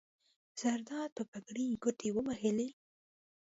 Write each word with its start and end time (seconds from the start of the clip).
زرداد 0.59 1.09
په 1.17 1.23
پګړۍ 1.31 1.67
ګوتې 1.83 2.09
ووهلې. 2.13 2.67